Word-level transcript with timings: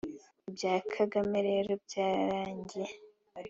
Ibya 0.49 0.73
Kagame 0.95 1.37
rero 1.49 1.71
byarangiye 1.85 2.91